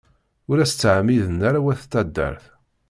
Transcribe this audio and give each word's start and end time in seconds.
Ur 0.49 0.57
as-ttɛemmiden 0.59 1.39
ara 1.47 1.63
wat 1.65 1.81
taddart. 1.91 2.43